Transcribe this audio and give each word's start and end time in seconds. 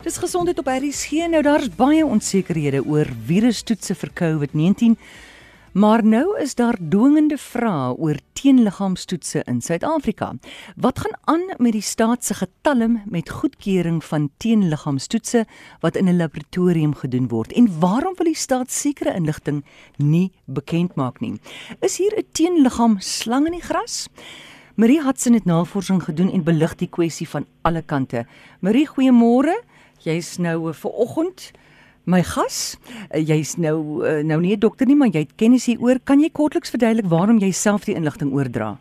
Dis 0.00 0.16
gesondheid 0.16 0.58
op 0.58 0.68
RSG. 0.72 1.26
Nou 1.28 1.42
daar's 1.44 1.68
baie 1.76 2.00
onsekerhede 2.06 2.78
oor 2.88 3.04
virustoetse 3.28 3.92
vir 4.00 4.10
COVID-19. 4.16 4.94
Maar 5.76 6.00
nou 6.04 6.38
is 6.40 6.54
daar 6.56 6.78
dwingende 6.80 7.36
vrae 7.36 7.92
oor 7.92 8.16
teenliggaamstoetse 8.32 9.42
in 9.44 9.60
Suid-Afrika. 9.60 10.32
Wat 10.80 11.02
gaan 11.04 11.18
aan 11.24 11.44
met 11.58 11.76
die 11.76 11.84
staat 11.84 12.24
se 12.24 12.34
getalm 12.34 13.02
met 13.04 13.28
goedkeuring 13.28 14.00
van 14.04 14.30
teenliggaamstoetse 14.36 15.44
wat 15.80 15.96
in 15.96 16.08
'n 16.08 16.16
laboratorium 16.16 16.94
gedoen 16.94 17.28
word? 17.28 17.52
En 17.52 17.68
waarom 17.80 18.14
wil 18.16 18.32
die 18.32 18.36
staat 18.36 18.70
sekere 18.70 19.14
inligting 19.14 19.64
nie 19.96 20.32
bekend 20.44 20.94
maak 20.94 21.20
nie? 21.20 21.40
Is 21.80 21.98
hier 21.98 22.16
'n 22.16 22.24
teenliggaam 22.32 22.96
slang 23.00 23.46
in 23.46 23.52
die 23.52 23.68
gras? 23.68 24.08
Marie 24.74 25.02
Hudson 25.02 25.32
het 25.32 25.44
navorsing 25.44 26.02
gedoen 26.02 26.32
en 26.32 26.42
belig 26.42 26.74
die 26.74 26.88
kwessie 26.88 27.28
van 27.28 27.46
alle 27.62 27.82
kante. 27.82 28.26
Marie, 28.60 28.88
goeiemôre. 28.88 29.60
Jy's 30.04 30.38
nou 30.40 30.72
vir 30.72 30.92
oggend 30.96 31.50
my 32.08 32.22
gas. 32.24 32.78
Uh, 33.14 33.20
Jy's 33.20 33.56
nou 33.60 34.00
uh, 34.00 34.22
nou 34.24 34.40
nie 34.40 34.56
'n 34.56 34.60
dokter 34.60 34.86
nie, 34.86 34.96
maar 34.96 35.08
jy 35.12 35.26
het 35.26 35.36
kennis 35.36 35.66
hieroor. 35.66 36.00
Kan 36.04 36.20
jy 36.20 36.30
kortliks 36.32 36.70
verduidelik 36.70 37.10
waarom 37.10 37.38
jy 37.38 37.50
self 37.52 37.84
die 37.84 37.94
inligting 37.94 38.32
oordra? 38.32 38.78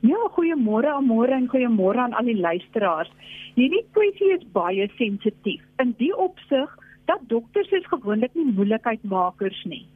Ja, 0.00 0.20
goeiemôre 0.36 0.90
aan 0.90 1.06
môre 1.06 1.32
en 1.32 1.48
goeiemôre 1.48 1.96
aan 1.96 2.12
al 2.12 2.24
die 2.24 2.36
luisteraars. 2.36 3.10
Hierdie 3.54 3.84
kwessie 3.92 4.34
is 4.34 4.44
baie 4.52 4.90
sensitief. 4.98 5.62
In 5.78 5.94
die 5.98 6.12
opsig 6.16 6.68
dat 7.06 7.20
dokters 7.28 7.70
is 7.70 7.86
gewoonlik 7.86 8.34
nie 8.34 8.52
moeilikheidmakers 8.52 9.64
nie. 9.64 9.86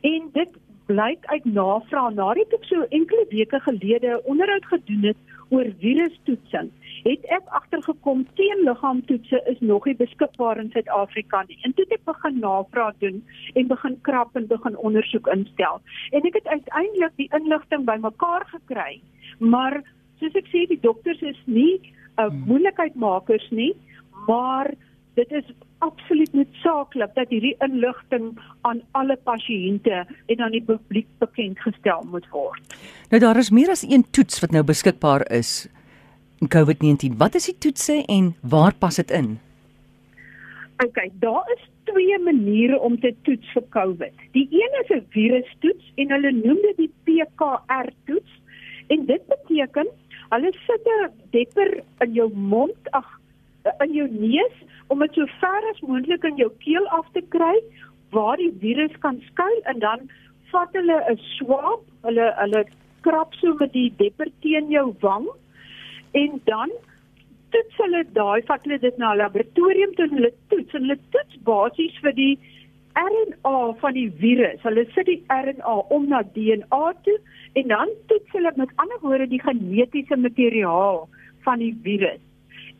En 0.00 0.30
dit 0.32 0.48
blyk 0.86 1.26
uit 1.26 1.44
navraag 1.44 2.14
nadat 2.14 2.56
ek 2.56 2.64
so 2.64 2.86
enkele 2.90 3.26
weke 3.30 3.60
gelede 3.66 4.18
onderhoud 4.24 4.66
gedoen 4.72 5.04
het 5.12 5.16
oor 5.52 5.68
virustoetsing, 5.78 6.70
het 7.02 7.24
ek 7.34 7.48
agtergekom 7.58 8.26
teenliggaamtoetse 8.38 9.42
is 9.50 9.60
nog 9.60 9.86
nie 9.88 9.96
beskikbaar 9.98 10.60
in 10.62 10.70
Suid-Afrika 10.74 11.42
nie. 11.48 11.58
En 11.62 11.74
toe 11.74 11.84
het 11.88 11.98
ek 11.98 12.04
begin 12.04 12.38
navraag 12.38 12.94
doen 13.04 13.18
en 13.54 13.72
begin 13.72 13.98
krap 14.08 14.36
en 14.38 14.46
begin 14.46 14.76
ondersoek 14.76 15.26
instel. 15.34 15.80
En 16.10 16.28
ek 16.30 16.38
het 16.40 16.46
uiteindelik 16.46 17.16
die 17.16 17.30
inligting 17.38 17.88
bymekaar 17.88 18.46
gekry. 18.54 19.00
Maar 19.38 19.82
soos 20.20 20.38
ek 20.38 20.48
sê, 20.52 20.66
die 20.70 20.80
dokters 20.80 21.20
is 21.20 21.42
nie 21.44 21.80
'n 21.82 22.22
uh, 22.22 22.30
moeilikheidmakers 22.46 23.50
nie, 23.50 23.74
maar 24.26 24.70
dit 25.14 25.30
is 25.32 25.44
absoluut 25.78 26.32
noodsaaklik 26.32 27.14
dat 27.14 27.28
hierdie 27.28 27.56
inligting 27.64 28.38
aan 28.68 28.80
alle 28.92 29.16
pasiënte 29.24 30.04
en 30.26 30.40
aan 30.40 30.54
die 30.54 30.62
publiek 30.62 31.08
bekend 31.18 31.60
gestel 31.60 32.04
moet 32.10 32.28
word. 32.30 32.76
Nou 33.10 33.20
daar 33.20 33.36
is 33.36 33.50
meer 33.50 33.70
as 33.70 33.82
een 33.82 34.04
toets 34.10 34.40
wat 34.40 34.50
nou 34.50 34.62
beskikbaar 34.64 35.26
is 35.30 35.68
in 36.42 36.50
COVID-19. 36.50 37.16
Wat 37.22 37.34
is 37.38 37.46
die 37.50 37.58
toetse 37.58 38.02
en 38.10 38.34
waar 38.40 38.74
pas 38.74 38.98
dit 38.98 39.10
in? 39.14 39.38
OK, 40.82 40.98
daar 41.22 41.46
is 41.54 41.62
twee 41.86 42.18
maniere 42.18 42.78
om 42.80 42.98
te 43.00 43.14
toets 43.22 43.52
vir 43.54 43.64
COVID. 43.76 44.24
Die 44.34 44.48
een 44.50 44.74
is 44.82 44.90
'n 44.96 45.06
virustoets 45.14 45.92
en 45.94 46.10
hulle 46.10 46.32
noem 46.32 46.58
dit 46.66 46.76
die 46.76 46.92
PCR 47.04 47.90
toets. 48.06 48.32
En 48.86 49.06
dit 49.06 49.22
beteken 49.26 49.86
hulle 50.34 50.52
sit 50.66 50.86
'n 50.86 51.10
depper 51.30 51.82
in 51.98 52.12
jou 52.12 52.30
mond, 52.34 52.90
ag 52.90 53.20
in 53.78 53.92
jou 53.92 54.08
neus 54.10 54.56
om 54.86 54.98
dit 54.98 55.14
so 55.14 55.26
ver 55.40 55.62
as 55.70 55.80
moontlik 55.80 56.24
in 56.24 56.36
jou 56.36 56.50
keel 56.58 56.86
af 56.88 57.06
te 57.12 57.22
kry 57.28 57.62
waar 58.10 58.36
die 58.36 58.54
virus 58.60 58.98
kan 58.98 59.22
skuil 59.26 59.60
en 59.62 59.78
dan 59.78 60.10
vat 60.50 60.68
hulle 60.72 61.04
'n 61.10 61.16
swab, 61.16 61.80
hulle 62.02 62.34
hulle 62.36 62.64
krap 63.00 63.34
so 63.34 63.54
met 63.54 63.72
die 63.72 63.92
depper 63.96 64.28
teen 64.40 64.70
jou 64.70 64.94
wang 65.00 65.28
en 66.20 66.40
dan 66.44 66.72
toets 67.54 67.76
hulle 67.84 68.02
daai 68.16 68.42
vat 68.48 68.64
hulle 68.64 68.78
dit 68.86 68.98
na 68.98 69.12
'n 69.12 69.20
laboratorium 69.22 69.94
toe 69.94 70.08
hulle 70.14 70.32
toets 70.48 70.74
en 70.74 70.82
hulle 70.86 70.98
toets 71.16 71.38
basies 71.50 72.00
vir 72.06 72.12
die 72.22 72.34
RNA 73.02 73.58
van 73.82 73.94
die 74.00 74.10
virus. 74.24 74.60
Hulle 74.62 74.84
sit 74.94 75.06
die 75.06 75.22
RNA 75.28 75.76
om 75.96 76.08
na 76.08 76.22
DNA 76.34 76.84
toe 77.04 77.18
en 77.52 77.68
dan 77.68 77.88
toets 78.06 78.36
hulle 78.36 78.52
met 78.56 78.76
ander 78.76 79.00
woorde 79.00 79.28
die 79.28 79.42
genetiese 79.48 80.16
materiaal 80.16 81.08
van 81.44 81.58
die 81.58 81.74
virus 81.82 82.20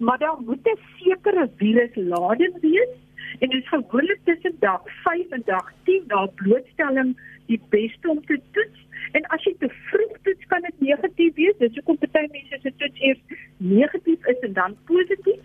maar 0.02 0.18
daar 0.18 0.36
moet 0.46 0.66
'n 0.68 0.78
sekere 0.98 1.50
viruslading 1.56 2.54
wees 2.60 2.94
en 3.38 3.48
dit 3.48 3.62
is 3.62 3.68
gewoonlik 3.68 4.20
tussen 4.24 4.56
dag 4.58 4.82
5 4.84 5.28
en 5.30 5.42
dag 5.44 5.72
10 5.84 6.02
na 6.06 6.26
blootstelling 6.26 7.16
die 7.52 7.60
beste 7.74 8.10
om 8.10 8.24
te 8.26 8.40
toets. 8.56 8.88
En 9.18 9.28
as 9.36 9.44
jy 9.44 9.54
te 9.60 9.68
vroeg 9.90 10.18
toets 10.26 10.50
kan 10.52 10.64
dit 10.66 10.82
negatief 10.88 11.36
wees. 11.38 11.60
Dis 11.60 11.78
hoekom 11.80 12.00
party 12.02 12.26
mense 12.32 12.60
se 12.64 12.74
toets 12.82 13.06
eers 13.10 13.38
negatief 13.76 14.32
is 14.34 14.44
en 14.48 14.58
dan 14.58 14.76
positief. 14.90 15.44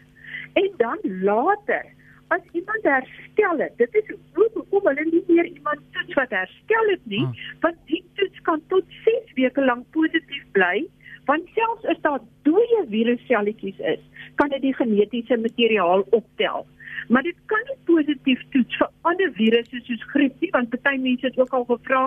En 0.57 0.73
dan 0.81 0.99
later 1.29 1.85
as 2.27 2.41
iemand 2.51 2.83
herstel 2.83 3.57
het 3.57 3.77
dit 3.77 3.95
is 3.95 4.11
ook 4.33 4.53
hoekom 4.53 4.87
hulle 4.89 5.05
nie 5.09 5.23
meer 5.27 5.45
iemand 5.45 5.79
toets 5.95 6.13
wat 6.19 6.33
herstel 6.35 6.89
het 6.91 7.05
nie 7.13 7.23
hmm. 7.23 7.35
want 7.63 7.77
die 7.91 8.03
toets 8.19 8.41
kan 8.49 8.63
tot 8.73 8.97
6 9.05 9.33
weke 9.39 9.65
lank 9.65 9.85
positief 9.95 10.43
bly 10.57 10.85
want 11.29 11.47
selfs 11.55 11.87
as 11.93 12.01
daar 12.07 12.19
dooie 12.49 12.81
virusselletjies 12.91 13.79
is 13.93 14.03
kan 14.39 14.51
dit 14.53 14.61
die 14.61 14.75
genetiese 14.77 15.37
materiaal 15.41 16.05
optel. 16.09 16.65
Maar 17.07 17.23
dit 17.23 17.39
kan 17.51 17.63
nie 17.69 17.79
positief 17.89 18.43
toets 18.53 18.77
vir 18.81 18.89
ander 19.09 19.33
virusse 19.37 19.81
soos 19.87 20.05
griep 20.13 20.37
nie, 20.43 20.51
want 20.55 20.75
baie 20.83 20.99
mense 20.99 21.27
het 21.29 21.39
ook 21.39 21.53
al 21.55 21.67
gevra, 21.71 22.05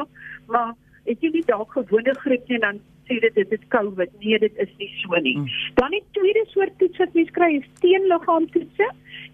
maar 0.53 0.73
het 1.09 1.23
jy 1.25 1.33
nie 1.35 1.47
dalk 1.49 1.73
gewone 1.77 2.15
griep 2.25 2.49
nie 2.49 2.61
dan 2.63 2.81
sê 3.11 3.19
dit 3.25 3.35
dit 3.35 3.53
is 3.57 3.69
COVID. 3.75 4.11
Nee, 4.23 4.39
dit 4.39 4.59
is 4.65 4.71
nie 4.79 4.91
so 5.03 5.21
nie. 5.25 5.37
Hmm. 5.39 5.49
Dan 5.81 5.97
die 5.97 6.03
tweede 6.19 6.45
soort 6.53 6.77
toets 6.79 7.03
wat 7.03 7.17
mens 7.19 7.33
kry 7.39 7.51
is 7.59 7.69
teenliggaamtoetse 7.83 8.91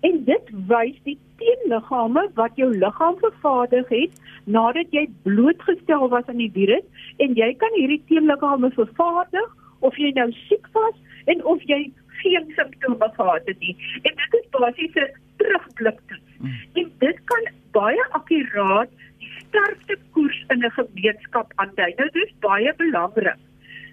en 0.09 0.23
dit 0.29 0.53
wys 0.71 0.97
die 1.09 1.19
teenliggame 1.41 2.25
wat 2.41 2.57
jou 2.61 2.71
liggaam 2.73 3.19
vervaardig 3.21 3.93
het 3.93 4.23
nadat 4.45 4.95
jy 4.97 5.05
blootgestel 5.27 6.09
was 6.15 6.27
aan 6.33 6.41
die 6.41 6.53
virus 6.55 7.13
en 7.25 7.37
jy 7.37 7.53
kan 7.61 7.77
hierdie 7.77 8.03
teenliggame 8.09 8.71
vervaardig 8.79 9.55
of 9.85 9.99
jy 10.01 10.13
nou 10.17 10.31
siek 10.47 10.69
was 10.79 10.97
en 11.33 11.45
of 11.45 11.63
jy 11.69 11.83
geen 12.23 12.53
simptome 12.57 13.11
gehad 13.17 13.43
het 13.45 13.59
nie. 13.59 13.77
En 14.03 14.15
dit 14.15 14.35
is 14.41 14.49
basies 14.51 14.95
'n 14.95 15.11
terugblik 15.37 15.99
toets. 16.07 16.33
Mm. 16.39 16.55
En 16.73 16.93
dit 16.99 17.19
kan 17.25 17.49
baie 17.71 18.05
akkuraat 18.19 18.91
die 19.19 19.33
sterftekoers 19.39 20.45
in 20.49 20.65
'n 20.65 20.71
gemeenskap 20.71 21.53
aandui. 21.55 21.93
Nou 21.97 22.11
dit 22.11 22.23
is 22.27 22.35
baie 22.41 22.75
belangrik. 22.77 23.41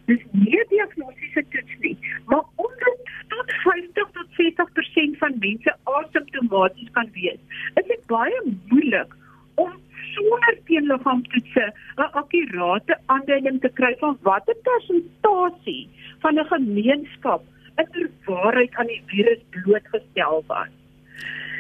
Dis 0.06 0.23
nie 0.31 0.59
'n 0.59 0.69
diagnostiese 0.69 1.44
toets 1.50 1.75
nie, 1.79 1.97
maar 2.25 2.44
omdat 2.56 2.97
tot 3.28 3.51
50 3.51 4.09
tot 4.12 4.28
60% 4.38 5.17
van 5.17 5.33
mense 5.39 5.75
asymptomaties 5.83 6.91
kan 6.91 7.09
wees, 7.13 7.39
is 7.73 7.88
dit 7.88 8.06
baie 8.06 8.41
moeilik 8.67 9.16
om 9.56 9.72
sonder 10.13 10.57
teenliggaamtoetse 10.66 11.66
'n 11.97 12.12
akkurate 12.22 12.97
aanduiding 13.06 13.62
te 13.62 13.72
kry 13.79 13.95
van 14.00 14.17
watter 14.22 14.56
persentasie 14.69 15.89
van 16.19 16.39
'n 16.39 16.45
gemeenskap 16.45 17.44
in 17.75 18.11
waarheid 18.25 18.75
aan 18.75 18.88
die 18.88 19.03
virus 19.06 19.39
blootgestel 19.50 20.44
was. 20.47 20.67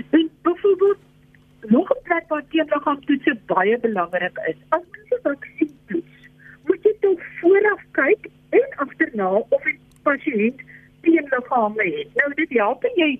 En 0.09 0.29
byvoorbeeld 0.41 0.97
nog 1.61 1.89
'n 1.89 2.03
plek 2.03 2.23
waar 2.27 2.43
teenliggaamtoetse 2.47 3.37
baie 3.45 3.79
belangrik 3.79 4.37
is. 4.47 4.55
As 4.69 4.81
mense 4.91 5.19
vaksin 5.23 5.71
toets, 5.87 6.29
moet 6.63 6.83
jy 6.83 6.95
tog 6.99 7.19
vooraf 7.39 7.81
kyk 7.91 8.27
en 8.49 8.67
agterna 8.75 9.29
of 9.29 9.63
die 9.63 9.79
pasiënt 10.03 10.61
teenliggame 11.01 11.83
het. 11.83 12.07
Nou 12.15 12.33
dit 12.33 12.49
help 12.49 12.83
jy 12.95 13.19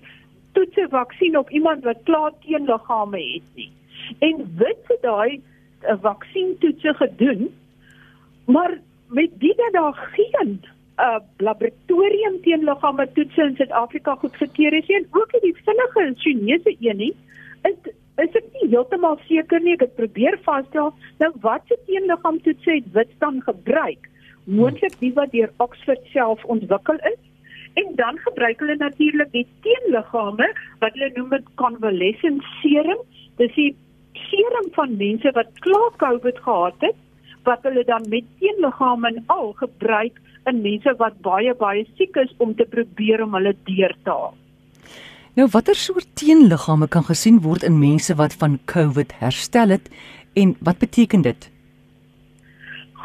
toets 0.52 0.76
'n 0.76 0.88
vaksin 0.88 1.38
op 1.38 1.50
iemand 1.50 1.84
wat 1.84 2.02
klaar 2.02 2.32
teenliggame 2.40 3.22
het 3.32 3.48
nie. 3.54 3.72
En 4.18 4.54
wit 4.56 4.78
se 4.86 4.98
daai 5.00 5.42
'n 5.82 5.98
vaksientoetse 6.00 6.94
gedoen, 6.94 7.54
maar 8.44 8.78
met 9.08 9.30
dit 9.38 9.56
dat 9.56 9.72
daar 9.72 9.94
geen 9.94 10.34
'n 10.46 10.73
uh, 10.98 11.20
laboratorium 11.38 12.40
teen 12.42 12.64
liggame 12.64 13.06
toetse 13.16 13.42
in 13.42 13.56
Suid-Afrika 13.58 14.14
goedgekeur 14.22 14.76
is 14.78 14.88
en 14.88 15.06
ook 15.10 15.36
die 15.42 15.54
vinnige 15.64 16.06
Chinese 16.22 16.76
een 16.80 16.96
nie. 17.02 17.12
Is 17.62 17.92
is 18.22 18.36
ek 18.38 18.44
nie 18.54 18.68
heeltemal 18.70 19.16
seker 19.26 19.60
nie. 19.60 19.74
Ek 19.74 19.88
het 19.88 19.96
probeer 19.98 20.38
vasstel 20.46 20.92
nou 21.18 21.30
wat 21.42 21.64
se 21.68 21.78
teenliggaamtoetse 21.88 22.76
het 22.76 22.90
wit 22.94 23.14
dan 23.18 23.40
gebruik? 23.42 24.10
Moontlik 24.44 24.94
die 25.00 25.12
wat 25.16 25.32
deur 25.32 25.50
Oxford 25.64 26.04
self 26.12 26.44
ontwikkel 26.44 27.00
is. 27.10 27.22
En 27.74 27.96
dan 27.98 28.20
gebruik 28.22 28.60
hulle 28.62 28.76
natuurlik 28.78 29.32
die 29.32 29.46
teenliggame 29.66 30.46
wat 30.82 30.94
hulle 30.94 31.10
noem 31.16 31.48
convalescent 31.58 32.44
serum. 32.60 33.02
Dis 33.40 33.56
die 33.58 33.72
serum 34.28 34.70
van 34.78 34.94
mense 35.00 35.34
wat 35.34 35.50
klaar 35.66 35.90
COVID 35.98 36.38
gehad 36.46 36.86
het 36.86 37.00
wat 37.44 37.66
hulle 37.66 37.82
dan 37.84 38.06
met 38.08 38.24
teenliggame 38.38 39.10
al 39.26 39.52
gebruik 39.58 40.20
in 40.50 40.62
mense 40.62 40.94
wat 41.00 41.20
baie 41.24 41.54
baie 41.54 41.84
siek 41.98 42.16
is 42.22 42.32
om 42.38 42.54
te 42.54 42.66
probeer 42.70 43.22
om 43.24 43.34
hulle 43.34 43.54
deur 43.68 43.94
te 44.04 44.10
haal. 44.10 44.34
Nou 45.34 45.48
watter 45.50 45.74
soort 45.74 46.06
teenliggame 46.20 46.86
kan 46.88 47.06
gesien 47.08 47.40
word 47.42 47.64
in 47.66 47.78
mense 47.80 48.14
wat 48.14 48.36
van 48.42 48.58
COVID 48.70 49.16
herstel 49.18 49.74
het 49.74 49.90
en 50.38 50.54
wat 50.60 50.78
beteken 50.78 51.22
dit? 51.26 51.50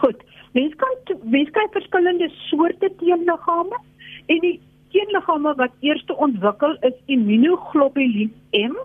Goed, 0.01 0.21
mense 0.53 0.75
kan 0.75 1.17
mense 1.23 1.51
kan 1.51 1.71
verskillende 1.73 2.29
soorte 2.49 2.91
teenliggame 2.99 3.81
en 4.25 4.39
die 4.45 4.59
teenliggame 4.93 5.55
wat 5.57 5.73
eers 5.85 6.05
ontwikkel 6.15 6.77
is 6.81 6.95
immunoglobulien 7.05 8.33
M 8.51 8.77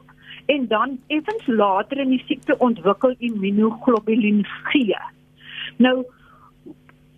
en 0.46 0.66
dan 0.68 0.98
effens 1.06 1.46
later 1.46 2.00
in 2.00 2.12
die 2.16 2.24
siekte 2.26 2.56
ontwikkel 2.58 3.14
immunoglobulien 3.18 4.44
G. 4.44 4.92
Nou 5.76 6.04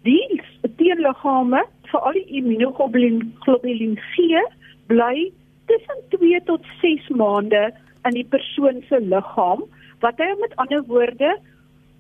die 0.07 0.41
teenliggame 0.79 1.63
vir 1.91 2.07
al 2.09 2.17
die 2.19 2.39
immunoglobulien 2.41 3.21
globulien 3.45 3.97
G 4.13 4.43
bly 4.91 5.31
tussen 5.71 6.03
2 6.15 6.41
tot 6.51 6.67
6 6.83 7.11
maande 7.21 7.69
in 8.07 8.17
die 8.19 8.27
persoon 8.35 8.83
se 8.89 9.01
liggaam 9.03 9.65
wat 10.05 10.21
hy 10.23 10.29
met 10.41 10.55
ander 10.63 10.83
woorde 10.91 11.37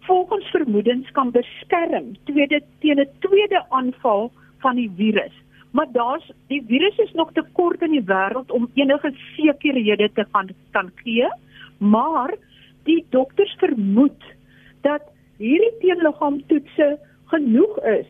volgens 0.07 0.51
vermoedens 0.55 1.11
kan 1.19 1.33
beskerm 1.35 2.13
tweede 2.31 2.61
teen 2.83 3.01
'n 3.01 3.11
tweede 3.27 3.63
aanval 3.71 4.31
van 4.63 4.77
die 4.77 4.91
virus. 4.97 5.35
Maar 5.71 5.89
daar's 5.93 6.31
die 6.49 6.63
virus 6.67 6.99
is 6.99 7.13
nog 7.13 7.33
te 7.33 7.45
kort 7.53 7.83
in 7.83 7.91
die 7.91 8.07
wêreld 8.13 8.51
om 8.51 8.71
enige 8.75 9.13
sekerhede 9.37 10.11
te 10.15 10.25
kan 10.33 10.49
kan 10.71 10.91
gee, 11.03 11.29
maar 11.79 12.35
die 12.85 13.05
dokters 13.11 13.57
vermoed 13.59 14.23
dat 14.81 15.03
hierdie 15.39 15.75
teenliggaamtoetse 15.81 16.99
genoeg 17.33 17.79
is 17.85 18.07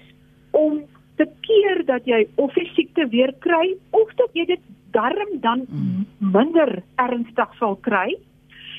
om 0.51 0.85
te 1.17 1.27
keer 1.41 1.83
dat 1.89 2.05
jy 2.05 2.27
of 2.35 2.55
die 2.55 2.69
siekte 2.75 3.09
weer 3.13 3.33
kry 3.45 3.75
of 3.91 4.13
dat 4.21 4.33
jy 4.33 4.45
dit 4.45 4.65
darm 4.97 5.39
dan 5.41 5.65
mm. 5.69 6.07
minder 6.33 6.83
ernstig 7.03 7.55
sal 7.59 7.77
kry. 7.89 8.17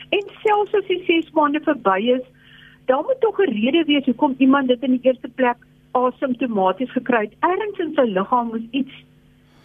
En 0.09 0.23
selfs 0.43 0.75
as 0.77 0.87
die 0.89 1.01
6 1.05 1.31
maande 1.37 1.61
verby 1.65 1.99
is, 2.17 2.25
dan 2.87 3.03
moet 3.05 3.21
tog 3.21 3.39
'n 3.39 3.51
rede 3.51 3.83
wees 3.85 4.05
hoekom 4.05 4.35
iemand 4.37 4.67
dit 4.67 4.83
in 4.83 4.97
die 4.97 5.09
eerste 5.09 5.27
plek 5.27 5.57
asymptomaties 5.91 6.91
gekry 6.91 7.21
het. 7.27 7.35
Ergens 7.39 7.79
in 7.79 7.93
sy 7.95 8.05
liggaam 8.17 8.47
moet 8.47 8.67
iets 8.71 9.03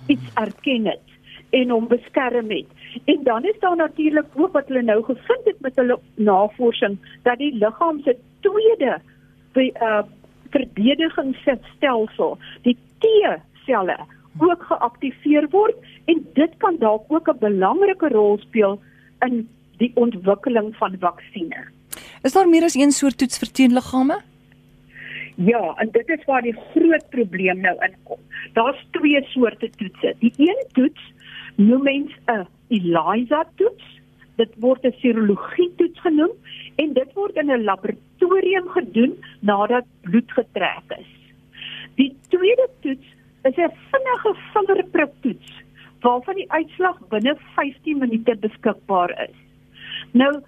iets 0.07 0.35
erken 0.35 0.87
het 0.87 1.09
en 1.51 1.71
hom 1.71 1.87
beskerm 1.89 2.51
het. 2.51 2.67
En 3.05 3.21
dan 3.23 3.45
is 3.45 3.59
daar 3.61 3.77
natuurlik 3.77 4.27
ook 4.35 4.53
wat 4.53 4.69
hulle 4.69 4.83
nou 4.83 5.03
gevind 5.05 5.45
het 5.45 5.61
met 5.61 5.77
hulle 5.77 5.99
navorsing 6.15 6.99
dat 7.23 7.39
die 7.39 7.55
liggaam 7.55 8.01
se 8.03 8.17
tweede 8.41 8.99
by 9.53 9.71
uh 9.81 10.03
verdedigingsstelsel, 10.53 12.39
die 12.63 12.77
T-selle 13.03 13.99
ook 14.41 14.65
geaktiveer 14.71 15.49
word 15.53 15.77
en 16.11 16.23
dit 16.39 16.53
kan 16.65 16.79
dalk 16.81 17.05
ook 17.13 17.29
'n 17.29 17.39
belangrike 17.39 18.09
rol 18.09 18.39
speel 18.39 18.81
in 19.27 19.49
die 19.79 19.93
ontwikkeling 19.95 20.77
van 20.77 20.97
vaksines. 20.99 21.69
Is 22.23 22.33
daar 22.33 22.49
meer 22.49 22.65
as 22.65 22.75
een 22.75 22.93
soort 22.93 23.19
toets 23.19 23.39
vir 23.39 23.51
teenliggame? 23.51 24.21
Ja, 25.37 25.75
en 25.77 25.89
dit 25.93 26.09
is 26.09 26.25
waar 26.25 26.43
die 26.43 26.57
groot 26.73 27.09
probleem 27.11 27.61
nou 27.61 27.77
inkom. 27.85 28.21
Daar's 28.53 28.87
twee 28.91 29.23
soorte 29.33 29.71
toetse. 29.71 30.15
Die 30.19 30.33
een 30.37 30.65
toets 30.73 31.13
noem 31.57 31.83
mens 31.83 32.13
'n 32.27 32.47
ELISA 32.69 33.45
toets. 33.57 33.85
Dit 34.37 34.53
word 34.57 34.85
'n 34.85 34.95
serologie 34.99 35.73
toets 35.77 36.01
genoem 36.01 36.31
en 36.77 36.93
dit 36.93 37.13
word 37.15 37.37
in 37.37 37.51
'n 37.51 37.65
laboratorium 37.65 38.69
gedoen 38.69 39.17
nadat 39.41 39.85
bloed 40.01 40.33
getrek 40.33 40.97
is. 40.99 41.11
Die 41.95 42.17
tweede 42.29 42.69
toets 42.81 43.09
is 43.43 43.57
'n 43.57 43.75
vinnige 43.91 44.35
vingerpriktoets 44.53 45.61
waarvan 46.01 46.35
die 46.35 46.51
uitslag 46.51 46.99
binne 47.09 47.37
15 47.55 47.99
minute 47.99 48.37
beskikbaar 48.37 49.11
is. 49.29 49.37
Nou, 50.13 50.43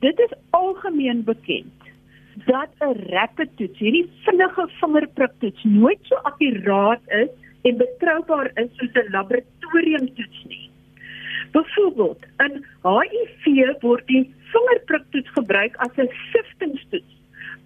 dit 0.00 0.18
is 0.18 0.32
algemeen 0.50 1.24
bekend 1.24 1.72
dat 2.44 2.68
'n 2.80 2.94
rapid 3.10 3.56
toets, 3.56 3.78
hierdie 3.78 4.10
vinnige 4.24 4.68
vingerpriktoets 4.80 5.64
nooit 5.64 5.98
so 6.02 6.14
akkuraat 6.14 7.00
is 7.06 7.30
en 7.62 7.76
betroubaar 7.76 8.50
is 8.54 8.70
soos 8.76 8.94
'n 8.94 9.10
laboratoriumtoets 9.10 10.44
nie. 10.48 10.65
Byvoorbeeld, 11.52 12.24
in 12.44 12.64
HIV 12.82 13.44
word 13.80 14.06
die 14.06 14.24
vingerpriktoets 14.52 15.30
gebruik 15.38 15.76
as 15.76 15.94
'n 15.96 16.10
siftingstoets 16.32 17.14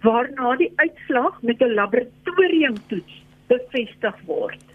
waarna 0.01 0.55
die 0.55 0.71
uitslag 0.75 1.41
met 1.41 1.61
'n 1.61 1.73
laboratoriumtoets 1.73 3.23
bevestig 3.47 4.15
word. 4.25 4.65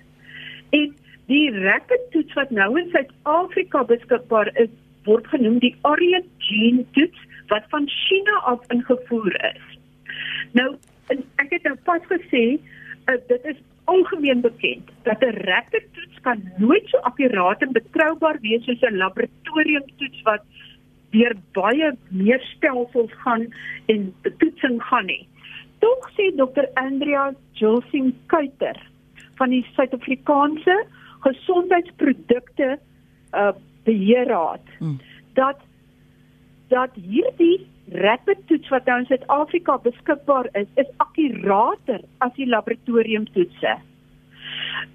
En 0.70 0.94
die 1.26 1.50
rapid 1.50 2.11
toets 2.11 2.32
wat 2.32 2.50
nou 2.50 2.81
in 2.81 2.91
Suid-Afrika 2.91 3.85
beskikbaar 3.85 4.50
is, 4.55 4.69
word 5.05 5.26
genoem 5.26 5.58
die 5.58 5.75
Orient-Gene 5.82 6.85
toets 6.91 7.19
wat 7.47 7.64
van 7.69 7.88
China 7.88 8.32
af 8.32 8.61
ingevoer 8.69 9.55
is. 9.55 9.79
Nou, 10.53 10.75
ek 11.37 11.50
het 11.50 11.62
nou 11.62 11.76
pas 11.85 12.03
gesê, 12.11 12.44
uh, 13.06 13.19
dit 13.29 13.44
is 13.44 13.58
algemeen 13.87 14.41
bekend 14.41 14.91
dat 15.03 15.23
'n 15.23 15.38
rapid 15.50 15.87
toets 15.93 16.21
kan 16.21 16.38
nooit 16.56 16.88
so 16.88 16.99
akkuraat 16.99 17.62
en 17.62 17.73
betroubaar 17.73 18.38
wees 18.41 18.65
soos 18.65 18.83
'n 18.83 18.97
laboratoriumtoets 18.97 20.23
wat 20.23 20.43
deur 21.11 21.35
baie 21.53 21.88
meer 22.11 22.41
stelsels 22.41 23.12
gaan 23.25 23.47
en 23.87 24.15
toetsing 24.38 24.83
gaan 24.83 25.06
nie. 25.06 25.29
Tog 25.79 26.11
sê 26.17 26.35
Dr. 26.37 26.67
Andrea 26.75 27.35
Jolsing 27.53 28.15
Kuiter 28.27 28.79
van 29.37 29.50
die 29.50 29.67
Suid-Afrikaanse 29.75 30.85
Gesondheidsprodukte 31.21 32.79
uh 33.32 33.53
Beheerraad 33.87 34.67
hmm. 34.79 35.00
dat 35.35 35.59
dat 36.69 36.91
hierdie 36.94 37.67
rapid 37.93 38.47
toets 38.47 38.69
wat 38.69 38.85
nou 38.85 38.99
in 38.99 39.06
Suid-Afrika 39.06 39.79
beskikbaar 39.83 40.49
is, 40.53 40.67
is 40.75 40.88
akkurater 40.97 42.00
as 42.19 42.33
die 42.35 42.49
laboratoriumtoetse. 42.49 43.77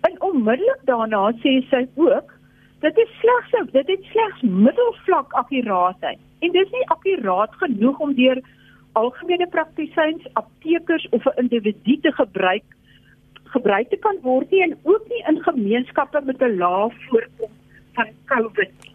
En 0.07 0.17
onmiddellik 0.19 0.83
daarna 0.89 1.29
sê 1.43 1.61
sy 1.69 1.85
ook 1.95 2.33
dit 2.81 2.97
is 2.97 3.13
slegs 3.21 3.71
dit 3.71 3.87
het 3.87 4.03
slegs 4.11 4.41
middelvlak 4.41 5.33
akkuraatheid 5.43 6.19
en 6.41 6.51
dit 6.51 6.65
is 6.65 6.71
nie 6.71 6.87
akkuraat 6.95 7.55
genoeg 7.63 7.99
om 7.99 8.13
deur 8.17 8.41
algemene 8.99 9.47
praktisyns, 9.47 10.27
aptekers 10.33 11.07
of 11.11 11.25
'n 11.25 11.39
individu 11.45 11.97
te 12.01 12.11
gebruik 12.11 12.63
gebruik 13.55 13.89
te 13.89 13.97
kan 13.97 14.17
word 14.21 14.51
nie 14.51 14.63
en 14.63 14.77
ook 14.83 15.07
nie 15.07 15.23
in 15.27 15.43
gemeenskappe 15.43 16.21
met 16.25 16.41
'n 16.41 16.57
lae 16.57 16.89
voorkoms 17.07 17.59
van 17.93 18.07
COVID 18.25 18.90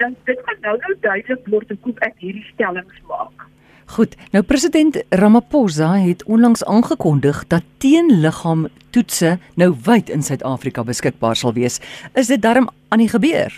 Dan 0.00 0.16
dit 0.24 0.42
gaan 0.44 0.60
nou 0.64 0.76
nou 0.80 0.94
duidelik 1.04 1.48
word 1.52 1.72
hoe 1.84 1.94
ek 2.06 2.14
hierdie 2.24 2.46
stellings 2.54 3.00
maak. 3.08 3.46
Goed, 3.90 4.14
nou 4.30 4.42
president 4.46 5.00
Ramaphosa 5.10 5.96
het 5.98 6.22
onlangs 6.24 6.62
aangekondig 6.64 7.40
dat 7.50 7.66
teenliggaamtoetse 7.82 9.32
nou 9.58 9.72
wyd 9.84 10.12
in 10.14 10.22
Suid-Afrika 10.22 10.84
beskikbaar 10.86 11.36
sal 11.36 11.56
wees. 11.56 11.80
Is 12.14 12.30
dit 12.30 12.42
darm 12.42 12.70
aan 12.88 13.02
die 13.02 13.10
gebeur? 13.10 13.56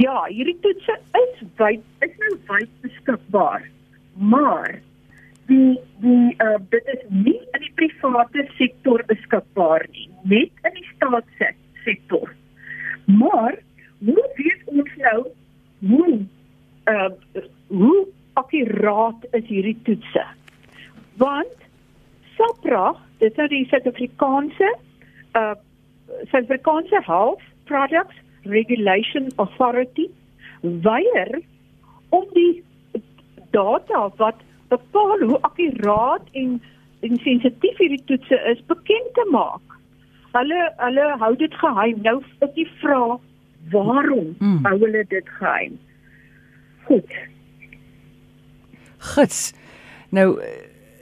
Ja, 0.00 0.24
hierdie 0.30 0.56
toetse 0.64 0.96
is 1.20 1.44
wyd, 1.60 1.84
is 2.00 2.16
nou 2.22 2.32
wyd 2.48 2.72
beskikbaar. 2.86 3.68
Maar 4.16 4.80
die 5.52 5.76
die 6.00 6.34
uh, 6.40 6.56
dit 6.72 6.90
is 6.96 7.04
nie 7.10 7.36
in 7.36 7.66
die 7.66 7.72
private 7.76 8.48
sektor 8.56 9.04
beskikbaar 9.12 9.84
nie, 9.92 10.08
net 10.32 10.68
in 10.70 10.80
die 10.80 10.88
staatssektor. 10.94 12.32
Maar 13.20 13.60
hoe 14.00 14.26
weet 14.40 14.68
ons 14.72 14.98
nou 15.04 15.20
hoe 15.92 16.12
uh, 16.88 17.10
hoe 17.68 17.96
akkuraat 18.34 19.23
is 19.34 19.46
hierdie 19.50 19.76
toetse? 19.86 20.24
Want 21.22 21.62
SAPRA, 22.36 22.94
dit 23.20 23.30
is 23.30 23.38
nou 23.38 23.48
die 23.52 23.64
Suid-Afrikaanse 23.70 24.74
uh 25.38 25.54
Suid-Afrikaanse 26.30 27.00
Health 27.06 27.42
Products 27.70 28.16
Regulation 28.44 29.30
Authority 29.42 30.08
weier 30.60 31.40
om 32.14 32.26
die 32.36 32.62
data 33.56 34.08
wat 34.20 34.42
bepaal 34.68 35.24
hoe 35.28 35.40
akkuraat 35.48 36.28
en 36.32 36.60
en 37.04 37.18
sensitief 37.20 37.80
hierdie 37.82 38.02
toetse 38.08 38.36
is 38.50 38.60
bekend 38.70 39.10
te 39.16 39.24
maak. 39.30 39.78
Hulle 40.32 40.60
hulle 40.80 41.08
hou 41.20 41.34
dit 41.36 41.54
geheim. 41.60 42.00
Nou 42.06 42.16
is 42.46 42.52
die 42.56 42.68
vraag 42.80 43.20
waarom 43.72 44.32
hmm. 44.38 44.64
hou 44.64 44.78
hulle 44.80 45.04
dit 45.08 45.28
geheim? 45.38 45.76
Goed. 46.88 47.16
Gits. 49.04 49.52
Nou 50.14 50.38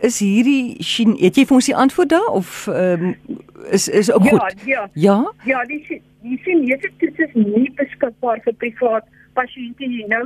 is 0.02 0.18
hierdie 0.18 0.82
Chine, 0.82 1.14
het 1.22 1.38
jy 1.38 1.44
vir 1.46 1.58
ons 1.58 1.68
die 1.70 1.76
antwoord 1.78 2.10
daar 2.10 2.30
of 2.34 2.66
um, 2.72 3.12
is 3.70 3.86
is 3.88 4.10
ook 4.10 4.24
ja, 4.26 4.38
goed? 4.38 4.64
Ja. 4.66 4.88
Ja. 4.92 5.18
Ja, 5.46 5.64
die 5.70 6.02
die 6.22 6.38
Chinese 6.42 6.90
toets 6.98 7.18
is 7.26 7.34
nie 7.38 7.70
beskikbaar 7.78 8.42
vir 8.44 8.56
privaat 8.64 9.06
pasiënte 9.38 9.86
nie. 9.86 10.04
Nou 10.10 10.24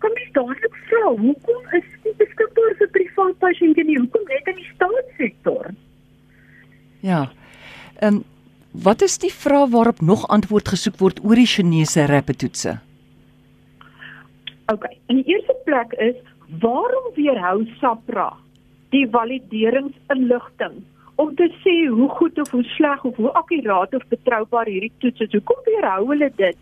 kom 0.00 0.16
jy 0.16 0.26
dadelik 0.32 0.76
vra, 0.88 1.12
hoekom 1.20 1.76
is 1.76 1.88
dit 2.04 2.16
beskikbaar 2.22 2.76
vir 2.80 2.92
privaat 2.96 3.38
pasiënte 3.44 3.84
nie? 3.84 3.98
Hoekom 4.00 4.24
net 4.32 4.52
in 4.52 4.60
die 4.62 4.68
staatssektor? 4.72 5.72
Ja. 7.04 7.26
Ehm 8.00 8.20
um, 8.20 8.26
wat 8.70 9.02
is 9.02 9.16
die 9.18 9.32
vraag 9.34 9.72
waarop 9.72 10.00
nog 10.00 10.28
antwoord 10.30 10.68
gesoek 10.70 11.00
word 11.02 11.18
oor 11.26 11.34
die 11.34 11.48
Chinese 11.50 12.04
rapetoetse? 12.06 12.76
OK. 14.70 14.84
In 15.10 15.18
die 15.18 15.34
eerste 15.34 15.56
plek 15.66 15.96
is 15.98 16.14
waarom 16.58 17.12
weerhou 17.14 17.66
SAPRA 17.78 18.30
die 18.90 19.06
valideringsinligting 19.10 20.80
om 21.20 21.34
te 21.36 21.46
sê 21.62 21.74
hoe 21.86 22.08
goed 22.18 22.38
of 22.40 22.50
hoe 22.50 22.64
sleg 22.74 23.04
of 23.04 23.16
hoe 23.16 23.32
akkuraat 23.38 23.94
of 23.94 24.06
betroubaar 24.08 24.66
hierdie 24.66 24.92
toets 24.98 25.20
is. 25.20 25.32
Hoekom 25.36 25.60
weerhou 25.68 26.08
hulle 26.08 26.30
dit 26.36 26.58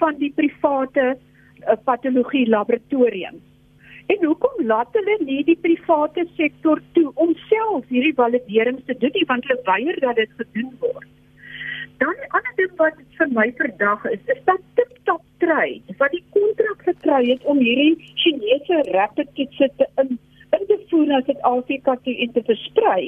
van 0.00 0.18
die 0.18 0.32
private 0.36 1.06
uh, 1.14 1.76
patologie 1.84 2.44
laboratoriums? 2.48 3.44
En 4.10 4.24
hoekom 4.26 4.66
laat 4.66 4.92
hulle 4.98 5.16
nie 5.22 5.40
die 5.46 5.56
private 5.56 6.26
sektor 6.36 6.82
toe 6.92 7.08
om 7.14 7.32
self 7.46 7.86
hierdie 7.88 8.16
validerings 8.18 8.84
te 8.88 8.98
doen 8.98 9.14
nie 9.14 9.28
want 9.30 9.46
hulle 9.46 9.62
weier 9.68 10.00
dat 10.04 10.18
dit 10.20 10.38
gedoen 10.42 10.72
word? 10.82 11.08
Dan 12.02 12.14
'n 12.18 12.30
ander 12.36 12.54
ding 12.56 12.74
wat 12.76 12.96
vir 13.16 13.28
my 13.38 13.52
verdag 13.56 14.04
is, 14.04 14.22
is 14.34 14.40
dat 14.44 14.60
TikTok 14.74 15.22
trade 15.38 15.94
wat 15.98 16.10
die 16.10 16.24
kontrak 16.36 16.80
gekry 16.86 17.20
het 17.28 17.42
om 17.52 17.58
hierdie 17.58 18.12
Chinese 18.22 18.78
rapid 18.94 19.28
toetse 19.34 19.68
te 19.76 19.86
in, 20.02 20.18
in 20.56 20.64
te 20.70 20.78
voer 20.88 21.06
na 21.06 21.20
Suid-Afrika 21.26 21.94
toe 22.02 22.14
en 22.24 22.32
te 22.32 22.42
versprei. 22.48 23.04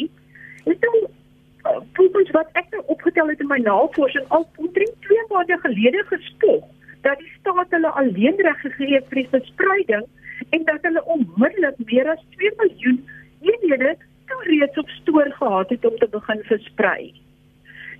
Is 0.64 0.86
uh, 0.86 1.80
volgens 1.98 2.30
wat 2.36 2.48
ek 2.60 2.70
nou 2.70 2.82
opgetel 2.94 3.32
het 3.32 3.42
in 3.42 3.50
my 3.50 3.58
navorsing 3.64 4.28
al 4.28 4.46
omtrent 4.66 4.94
2 5.08 5.24
maande 5.32 5.58
gelede 5.64 6.04
geskop 6.12 6.70
dat 7.06 7.18
die 7.18 7.32
staat 7.38 7.74
hulle 7.76 7.90
alleen 8.02 8.38
reg 8.46 8.60
gegee 8.60 8.94
het 8.94 9.08
vir 9.10 9.22
die 9.22 9.32
verspreiding 9.32 10.06
en 10.50 10.68
dat 10.70 10.86
hulle 10.86 11.02
onmiddellik 11.16 11.82
meer 11.90 12.12
as 12.14 12.22
2 12.36 12.52
miljoen 12.62 13.02
eenhede 13.40 13.96
toe 14.30 14.40
reeds 14.52 14.78
op 14.84 14.94
stoor 15.00 15.34
gehad 15.40 15.74
het 15.76 15.90
om 15.90 15.98
te 15.98 16.08
begin 16.14 16.46
versprei. 16.52 17.12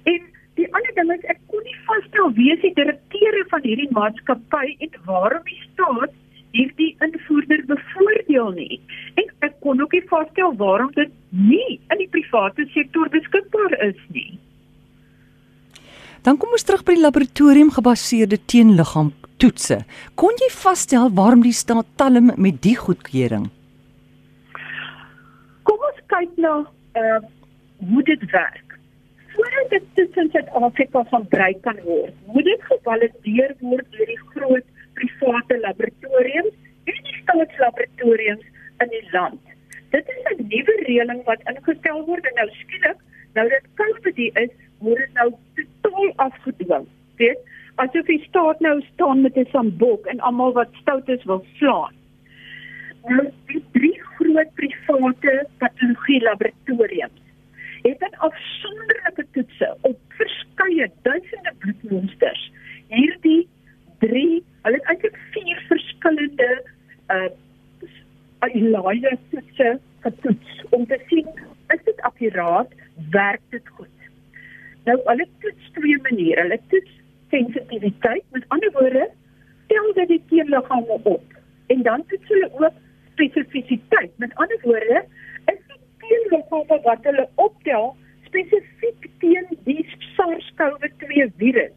En 0.05 0.23
die 0.59 0.69
ander 0.73 0.93
ding 0.99 1.11
is 1.15 1.25
ek 1.33 1.41
kon 1.53 1.65
nie 1.67 1.79
vasstel 1.89 2.31
wie 2.39 2.51
is 2.55 2.63
die 2.63 2.75
direkteure 2.77 3.43
van 3.51 3.65
hierdie 3.67 3.91
maatskappy 3.97 4.67
en 4.87 5.01
waarom 5.09 5.43
die 5.49 5.61
staat 5.65 6.15
hierdie 6.55 6.93
invoerder 7.03 7.65
bevoordeel 7.67 8.53
nie. 8.55 8.79
En 9.19 9.31
ek 9.47 9.59
kon 9.65 9.83
ook 9.83 9.97
nie 9.97 10.05
vasstel 10.11 10.55
waarom 10.61 10.93
dit 10.95 11.11
nie 11.35 11.79
in 11.91 12.03
die 12.03 12.11
private 12.15 12.67
sektor 12.77 13.11
beskikbaar 13.11 13.75
is 13.89 13.99
nie. 14.15 14.39
Dan 16.25 16.39
kom 16.41 16.55
ons 16.57 16.65
terug 16.65 16.87
by 16.87 16.95
die 16.97 17.05
laboratorium 17.05 17.75
gebaseerde 17.75 18.39
teenliggaam 18.49 19.11
toetse. 19.43 19.83
Kon 20.17 20.39
jy 20.41 20.49
vasstel 20.55 21.11
waarom 21.19 21.43
die 21.45 21.53
staat 21.53 21.91
talm 22.01 22.31
met 22.41 22.63
die 22.65 22.77
goedkeuring? 22.81 23.51
Kom 25.69 25.89
ons 25.91 26.05
kyk 26.13 26.39
na 26.41 26.61
uh 27.01 27.23
hoe 27.85 28.03
dit 28.07 28.23
werk. 28.31 28.64
Voordat 29.55 29.71
dit 29.71 29.83
tussen 29.95 30.31
Suid-Afrika 30.31 31.03
gebruik 31.11 31.63
kan 31.63 31.77
word, 31.85 32.15
moet 32.27 32.45
dit 32.45 32.63
gevalideer 32.71 33.53
word 33.61 33.87
deur 33.95 34.09
die 34.11 34.23
groot 34.33 34.67
private 34.99 35.59
laboratoriums 35.63 36.57
en 36.91 36.99
die 37.07 37.15
staatslaboratoriums 37.21 38.49
in 38.83 38.91
die 38.95 39.05
land. 39.13 39.41
Dit 39.95 40.11
is 40.15 40.27
'n 40.33 40.47
nuwe 40.51 40.77
reëling 40.89 41.23
wat 41.31 41.47
ingestel 41.53 42.03
word 42.11 42.27
en 42.31 42.37
nou 42.41 42.49
skielik, 42.51 42.99
nou 43.35 43.49
dat 43.49 43.71
COVID 43.79 44.19
is, 44.19 44.51
word 44.79 44.99
dit 44.99 45.15
nou 45.15 45.31
totaal 45.55 46.13
afgedwing. 46.27 46.87
Weet, 47.23 47.39
asof 47.75 48.07
die 48.07 48.23
staat 48.27 48.61
nou 48.61 48.81
staan 48.93 49.23
met 49.23 49.37
'n 49.37 49.47
sambok 49.53 50.07
en 50.07 50.21
almal 50.21 50.53
wat 50.53 50.81
stout 50.81 51.09
is 51.09 51.25
wil 51.25 51.45
slaan. 51.59 51.95
Nou 53.07 53.31
die 53.47 53.65
drie 53.73 53.99
groot 54.17 54.55
private 54.55 55.47
patologie 55.59 56.23
laboratoriums 56.23 57.24
het 57.89 58.01
'n 58.01 58.17
afsonderlike 58.29 59.27
toetse 59.33 59.77
op 59.81 59.99
verskeie 60.09 60.91
duisende 61.03 61.53
bloedmonsters. 61.59 62.53
Hierdie 62.89 63.49
drie, 63.99 64.45
hulle 64.63 64.77
het 64.77 64.85
eintlik 64.85 65.19
vier 65.31 65.65
verskillende 65.69 66.63
uh 67.09 67.29
ELISA 68.45 69.17
toetse 69.31 69.81
getoets 70.01 70.65
om 70.71 70.87
te 70.87 70.99
sien 71.07 71.29
is 71.75 71.85
dit 71.85 72.01
akkuraat, 72.01 72.69
werk 73.11 73.41
dit 73.51 73.69
goed. 73.69 74.09
Nou 74.85 75.01
hulle 75.05 75.27
toets 75.39 75.71
twee 75.73 75.99
maniere. 76.03 76.41
Hulle 76.41 76.61
toets 76.69 76.91
sensitiwiteit. 77.31 78.25
Met 78.31 78.45
ander 78.49 78.73
woorde, 78.73 79.11
tel 79.67 79.93
dit 79.93 80.09
die 80.09 80.23
teenliggame 80.29 80.99
op. 81.03 81.25
En 81.67 81.83
dan 81.83 82.05
toets 82.07 82.29
hulle 82.29 82.51
ook 82.53 82.77
spesifisiteit. 83.13 84.13
Met 84.17 84.35
ander 84.35 84.59
woorde, 84.63 85.05
is 85.53 85.61
die 85.69 85.81
teenliggame 85.99 86.81
wat 86.83 87.09
hulle 87.09 87.29
optel 87.75 87.95
spesifiek 88.27 89.09
teen 89.23 89.47
die 89.67 89.85
SARS-CoV-2 90.17 91.27
virus. 91.39 91.75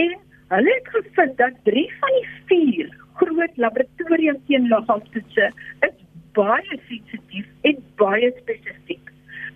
En 0.00 0.16
hulle 0.52 0.74
het 0.78 0.88
gevind 0.94 1.36
dat 1.36 1.56
3 1.68 1.84
van 2.00 2.18
die 2.18 2.28
4 2.46 2.92
groot 3.20 3.56
laboratorium 3.56 4.38
teenliggaamtoetse 4.48 5.48
is 5.88 5.96
baie 6.36 6.78
sensitief 6.88 7.48
en 7.68 7.80
baie 8.00 8.32
spesifiek. 8.40 9.10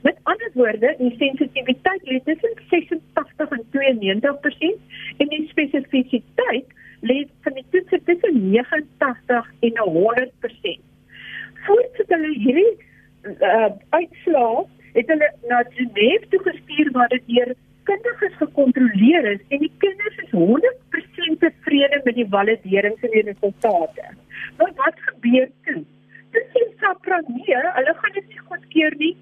Met 0.04 0.18
ander 0.22 0.50
woorde, 0.54 0.94
die 0.98 1.14
sensitiwiteit 1.18 2.02
lê 2.08 2.20
tussen 2.24 2.58
86 2.70 3.54
en 3.56 3.64
92% 3.76 4.98
en 5.16 5.32
die 5.32 5.46
spesifisiteit 5.48 6.76
lê 7.00 7.22
van 7.44 7.56
die 7.56 7.64
toets 7.72 8.04
tussen 8.04 8.42
89 8.52 9.50
en 9.68 9.80
100%. 9.88 10.84
Voordat 11.66 12.12
hulle 12.14 12.32
hierdie 12.44 12.72
uh, 13.40 13.72
uitslae 13.96 14.66
het 14.96 15.12
hulle 15.12 15.30
na 15.50 15.62
Genève 15.76 16.28
toe 16.32 16.42
gestuur 16.48 16.90
waar 16.96 17.08
dit 17.12 17.26
deur 17.32 17.52
kundiges 17.88 18.38
gekontroleer 18.42 19.28
is 19.32 19.42
en 19.54 19.62
die 19.62 19.72
kinders 19.84 20.22
is 20.24 20.32
100% 20.32 21.42
tevrede 21.42 22.00
met 22.04 22.16
die 22.18 22.28
validerings 22.36 23.04
en 23.06 23.14
die 23.14 23.26
resultate. 23.28 24.08
Maar 24.58 24.72
wat 24.80 25.04
gebeur 25.10 25.50
toe? 25.68 25.82
Dis 26.36 26.48
nie 26.56 26.66
SAPRA 26.80 27.20
nie, 27.28 27.44
hulle 27.78 27.94
gaan 28.00 28.16
dit 28.18 28.32
nie 28.32 28.42
goedkeur 28.48 28.98
nie 29.02 29.14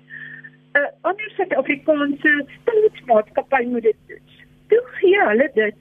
'n 0.75 0.83
uh, 0.83 0.91
ander 1.09 1.29
Suid-Afrikaanse 1.37 2.31
staatsmaatskappy 2.53 3.63
moet 3.73 3.83
dit 3.83 3.99
doen. 4.11 4.23
Toe 4.69 4.81
gee 4.99 5.21
hulle 5.29 5.51
dit 5.55 5.77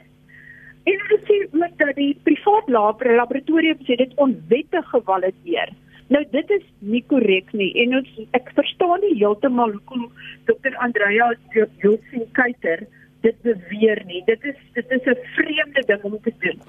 en 0.92 1.00
hulle 1.06 1.18
sê 1.30 1.38
ook 1.62 1.78
dat 1.80 1.96
die 1.96 2.12
privaat 2.28 2.70
laboratorium 2.70 3.80
sê 3.88 3.98
dit 4.04 4.14
onwettig 4.26 4.90
gevalideer. 4.92 5.72
Nou 6.14 6.22
dit 6.32 6.52
is 6.58 6.66
nie 6.94 7.04
korrek 7.12 7.52
nie 7.58 7.72
en 7.84 7.98
ons 8.00 8.10
ek 8.40 8.52
verstaan 8.58 9.02
nie 9.06 9.16
heeltemal 9.22 9.74
hoekom 9.78 10.10
Dr. 10.50 10.76
Andrea 10.86 11.32
Josephine 11.56 12.28
Kuyter 12.38 12.86
dit 13.24 13.38
beweer 13.46 14.04
nie. 14.10 14.22
Dit 14.28 14.44
is 14.44 14.60
dit 14.78 14.92
is 14.98 15.06
'n 15.08 15.20
vreemde 15.36 15.84
ding 15.88 16.04
om 16.04 16.20
te 16.22 16.34
doen. 16.40 16.60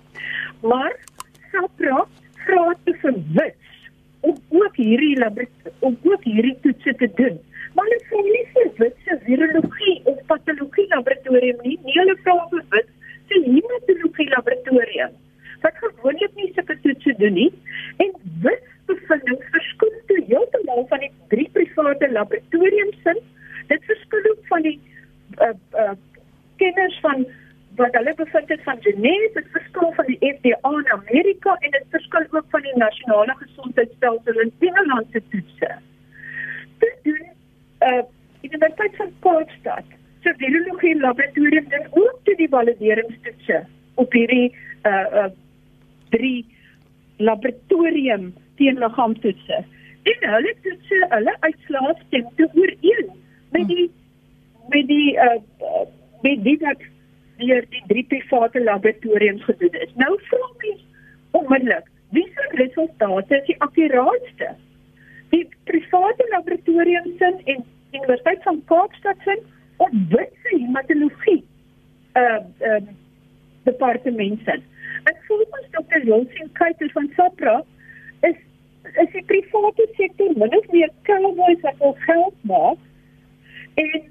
Maar 0.63 0.93
SAPRA 1.51 2.07
vra 2.45 2.67
te 2.85 2.95
verwits 3.03 3.91
om 4.21 4.37
ook 4.49 4.77
hierdie 4.77 5.49
om 5.81 5.99
ook 6.03 6.25
hierdie 6.25 6.57
toetse 6.63 6.95
te 6.95 7.11
doen 7.15 7.39
maar 7.75 7.87
hulle 7.91 8.01
sê 8.09 8.21
nie 8.27 8.45
vir 8.55 8.69
wit 8.81 8.99
se 9.07 9.17
virologie 9.27 9.95
of 10.11 10.19
patologie 10.31 10.87
laboratorium 10.93 11.63
nie, 11.67 11.79
nie 11.87 11.97
hulle 11.99 12.15
vra 12.27 12.37
vir 12.53 12.63
wit 12.75 12.93
se 13.31 13.41
hematologie 13.47 14.29
laboratorium. 14.35 15.17
Wat 15.65 15.81
gewoonlik 15.83 16.39
nie 16.39 16.51
sulke 16.55 16.77
toetse 16.85 17.17
doen 17.23 17.37
nie 17.41 17.51
en 18.05 18.15
wit 18.47 18.71
bevindings 18.87 19.47
verskil 19.57 19.95
toe 20.09 20.25
heeltemal 20.27 20.87
van 20.91 21.05
die 21.05 21.13
drie 21.33 21.49
private 21.53 22.11
laboratoriums 22.13 23.01
sin. 23.07 23.23
Dit 23.73 23.85
verskil 23.91 24.31
ook 24.31 24.45
van 24.53 24.67
die 24.69 24.79
uh 25.41 25.55
uh 25.85 25.95
kenners 26.57 26.99
van 27.03 27.27
wat 27.77 27.97
hulle 27.99 28.15
bevind 28.15 28.49
het 28.49 28.61
van 28.63 28.83
Genève, 28.83 29.31
dit 29.35 29.47
verskil 29.51 29.93
van 29.97 30.07
die 30.07 30.19
FDA 30.19 30.71
in 30.79 30.91
Amerika 30.97 31.57
en 31.61 31.71
dit 31.71 31.87
verskil 31.91 32.27
ook 32.31 32.47
van 32.51 32.63
die 32.63 32.77
nasionale 32.77 33.35
gesondheidstelsel 33.41 34.41
in 34.41 34.53
Engeland 34.59 35.07
se 35.11 35.23
toetse. 35.31 35.71
Dit 36.79 36.99
doen 37.03 37.25
uh 37.89 38.03
Universiteit 38.45 38.97
van 38.97 39.13
Kaapstad 39.21 39.85
se 40.23 40.35
virologie 40.37 41.01
laboratorium 41.01 41.69
doen 41.69 41.87
ook 41.91 42.21
toe 42.23 42.37
die 42.37 42.49
valideringstoetse 42.49 43.65
op 43.95 44.13
hierdie 44.13 44.55
uh 44.87 45.07
uh 45.23 45.31
drie 46.11 46.47
laboratorium 47.17 48.35
teenliggaamtoetse. 48.61 49.61
En 50.13 50.27
hulle 50.35 50.55
toetse, 50.63 51.01
hulle 51.11 51.37
uitslae 51.41 51.95
stem 52.07 52.27
te 52.39 52.49
ooreen 52.53 53.13
met 53.55 53.69
die 53.69 53.91
met 54.73 54.89
die 54.89 55.15
uh 55.15 55.39
met 56.25 56.45
die 56.45 56.59
wat 56.61 56.85
deur 57.39 57.65
die 57.71 57.83
drie 57.91 58.05
private 58.09 58.63
laboratoriums 58.65 59.45
gedoen 59.45 59.81
is. 59.87 59.93
Nou 60.01 60.13
vra 60.29 60.47
mens 60.63 60.85
onmiddellik, 61.37 61.89
wie 62.17 62.27
se 62.35 62.47
resultate 62.61 63.37
is 63.41 63.47
die 63.51 63.57
akkuraatste? 63.67 64.55
Die 65.35 65.45
private 65.69 66.29
laboratoriums 66.31 67.27
en 67.29 67.65
Universiteit 67.93 68.43
van 68.43 68.63
Kaapstad 68.71 69.17
se 69.25 69.43
op 69.77 69.91
witse 70.15 70.57
hematologie 70.57 71.43
uh 72.15 72.41
uh 72.71 72.81
departement 73.65 74.41
sit. 74.45 74.63
En 75.05 75.17
volgens 75.27 75.67
Dr. 75.71 76.05
Jonsin 76.05 76.51
Kuyter 76.53 76.91
van 76.93 77.11
SAPRA 77.17 77.65
is 78.31 78.41
is 79.03 79.13
die 79.13 79.25
private 79.31 79.87
sektor 79.97 80.35
min 80.41 80.57
of 80.59 80.67
meer 80.73 80.91
cowboys 81.09 81.63
wat 81.67 81.79
wil 81.83 81.97
geld 82.07 82.35
maak 82.51 83.81
en 83.85 84.03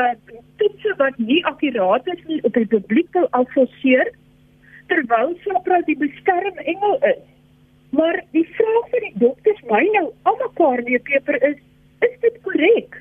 uh 0.00 0.12
toetse 0.60 0.94
wat 0.98 1.18
nie 1.18 1.40
akkuraat 1.50 2.06
is 2.14 2.22
nie 2.30 2.40
op 2.48 2.54
die 2.58 2.68
publiek 2.76 3.10
wil 3.18 3.28
afforceer 3.40 4.10
terwyl 4.92 5.34
SAPRA 5.44 5.80
die 5.86 5.96
beskermengel 5.96 6.98
is. 7.10 7.22
Maar 7.96 8.20
die 8.36 8.44
vraag 8.56 8.90
vir 8.92 9.06
die 9.06 9.14
dokters 9.22 9.62
my 9.70 9.82
nou 9.96 10.06
almekaar 10.30 10.82
weer 10.88 11.02
peper 11.10 11.38
is 11.50 11.60
is 12.06 12.16
dit 12.26 12.40
korrek? 12.46 13.00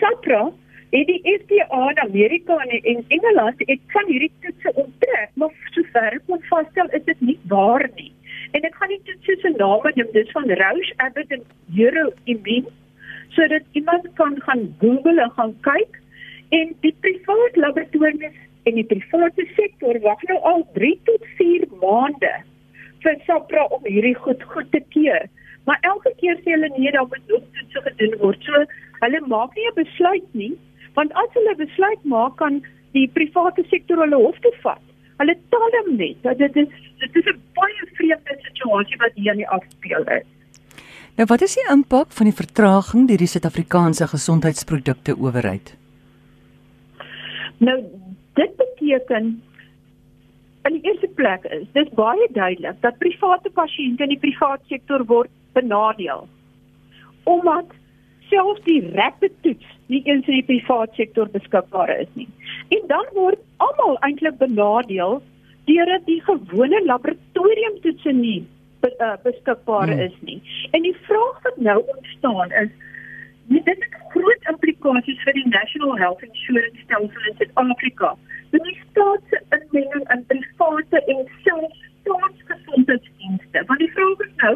SAPRA 0.00 0.52
het 0.90 1.06
die 1.06 1.20
FDA 1.40 1.82
in 1.90 1.98
Amerika 1.98 2.56
en 2.56 2.82
in 2.82 3.04
Engeland 3.08 3.54
het 3.58 3.80
van 3.94 4.06
hierdie 4.06 4.32
toetse 4.40 4.72
onttrek, 4.74 5.30
maar 5.34 5.52
sover 5.74 6.14
ek 6.18 6.24
kon 6.26 6.42
vasstel 6.50 6.90
is 6.98 7.04
dit 7.08 7.20
nie 7.20 7.38
waar 7.50 7.84
nie. 7.96 8.12
En 8.54 8.64
ek 8.68 8.76
gaan 8.78 8.92
nie 8.92 9.00
toetse 9.08 9.36
se 9.42 9.52
name 9.56 9.92
noem, 9.96 10.10
dis 10.14 10.34
van 10.36 10.50
Roche, 10.62 10.94
Abbott 11.04 11.32
en 11.36 11.44
Euroimmun 11.76 12.68
sodat 13.36 13.64
iemand 13.76 14.06
kan 14.14 14.36
gaan 14.46 14.62
Google 14.80 15.20
en 15.22 15.25
gaan 15.36 15.54
kyk 15.66 16.00
en 16.58 16.74
die 16.84 16.94
private 17.04 17.60
laboratoriums 17.60 18.42
en 18.66 18.78
die 18.78 18.86
private 18.90 19.46
sektor 19.54 19.98
wag 20.04 20.22
nou 20.30 20.38
al 20.50 20.66
3 20.78 20.92
tot 21.08 21.26
4 21.38 21.66
maande 21.82 22.32
vir 23.04 23.18
SAPRA 23.26 23.66
om 23.76 23.84
hierdie 23.86 24.16
goed 24.24 24.42
goed 24.52 24.70
te 24.72 24.82
keur. 24.94 25.26
Maar 25.66 25.82
elke 25.90 26.12
keer 26.20 26.38
sê 26.42 26.54
hulle 26.54 26.70
nee, 26.76 26.92
daar 26.94 27.06
moet 27.10 27.30
nog 27.32 27.44
toetse 27.54 27.82
gedoen 27.88 28.16
word. 28.22 28.42
So 28.46 28.64
hulle 29.02 29.20
maak 29.32 29.54
nie 29.56 29.66
'n 29.70 29.78
besluit 29.78 30.28
nie, 30.42 30.54
want 30.94 31.12
as 31.22 31.30
hulle 31.38 31.54
besluit 31.62 32.02
maak 32.04 32.36
kan 32.42 32.62
die 32.94 33.08
private 33.18 33.64
sektor 33.70 34.02
hulle 34.04 34.22
hof 34.26 34.38
toe 34.42 34.54
vat. 34.62 34.82
Hulle 35.18 35.36
talm 35.54 35.96
net. 35.96 36.22
Dit 36.22 36.56
is 36.62 36.68
dit 37.02 37.16
is 37.22 37.26
'n 37.34 37.42
baie 37.58 37.84
vreemde 37.98 38.38
situasie 38.48 38.98
wat 39.04 39.12
hier 39.14 39.30
aan 39.30 39.42
die 39.44 39.52
afspeel 39.58 40.04
is. 40.18 40.26
Nou 41.16 41.24
wat 41.30 41.40
is 41.40 41.54
die 41.56 41.62
impak 41.72 42.10
van 42.12 42.28
die 42.28 42.36
vertraging 42.36 43.06
deur 43.08 43.22
die 43.22 43.30
Suid-Afrikaanse 43.32 44.04
gesondheidsprodukte 44.10 45.14
owerheid? 45.16 45.70
Nou 47.56 47.76
dit 48.36 48.50
beteken 48.58 49.30
in 50.68 50.74
die 50.74 50.82
eerste 50.90 51.08
plek 51.16 51.46
is 51.56 51.62
dis 51.72 51.88
baie 51.96 52.26
duidelik 52.34 52.82
dat 52.84 52.98
private 53.00 53.48
pasiënte 53.56 54.04
in 54.04 54.12
die 54.12 54.20
private 54.20 54.68
sektor 54.68 55.06
word 55.08 55.32
benadeel. 55.56 56.26
Omdat 57.24 57.72
selfs 58.28 58.60
die 58.66 58.82
rapid 58.98 59.32
toets 59.46 59.70
nie 59.88 60.02
eens 60.04 60.28
in 60.28 60.42
die 60.42 60.48
private 60.50 61.00
sektor 61.00 61.30
beskikbaar 61.32 61.94
is 61.96 62.12
nie. 62.12 62.28
En 62.76 62.84
dan 62.92 63.08
word 63.14 63.40
almal 63.64 63.96
eintlik 64.04 64.36
benadeel 64.42 65.22
deurdat 65.64 66.04
die 66.12 66.20
gewone 66.28 66.82
laboratoriumtoetse 66.84 68.12
nie 68.20 68.42
uh, 68.98 69.16
beskikbaar 69.22 69.88
hmm. 69.88 70.00
is 70.08 70.16
nie. 70.20 70.40
En 70.70 70.82
die 70.82 70.96
vraag 71.08 71.42
wat 71.42 71.56
nou 71.56 71.78
ontstaan 71.96 72.52
is 72.52 72.70
dit 73.48 73.66
het 73.66 73.84
groot 74.10 74.48
implikasies 74.50 75.22
vir 75.22 75.36
die 75.38 75.48
National 75.48 75.98
Health 75.98 76.22
Insurance 76.22 76.80
Stelsel 76.84 77.28
in 77.30 77.36
Suid-Afrika. 77.38 78.14
Dit 78.50 78.66
is 78.66 78.80
staatse 78.90 79.42
inmenging 79.54 80.06
in 80.14 80.46
private 80.56 81.02
en 81.04 81.28
selfs 81.44 81.82
staatsgesondheidsdienste. 82.00 83.62
Want 83.66 83.78
die 83.78 83.92
vraag 83.92 84.18
is 84.26 84.34
nou, 84.42 84.54